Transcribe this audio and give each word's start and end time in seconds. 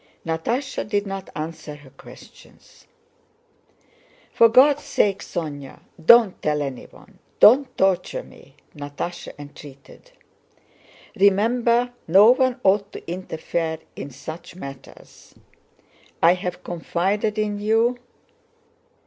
Natásha 0.25 0.83
did 0.83 1.05
not 1.05 1.29
answer 1.35 1.75
her 1.75 1.91
questions. 1.91 2.87
"For 4.33 4.49
God's 4.49 4.81
sake, 4.81 5.19
Sónya, 5.19 5.79
don't 6.03 6.41
tell 6.41 6.63
anyone, 6.63 7.19
don't 7.39 7.77
torture 7.77 8.23
me," 8.23 8.55
Natásha 8.75 9.31
entreated. 9.37 10.09
"Remember 11.15 11.93
no 12.07 12.31
one 12.31 12.59
ought 12.63 12.91
to 12.93 13.07
interfere 13.11 13.77
in 13.95 14.09
such 14.09 14.55
matters! 14.55 15.35
I 16.19 16.33
have 16.33 16.63
confided 16.63 17.37
in 17.37 17.59
you...." 17.59 17.99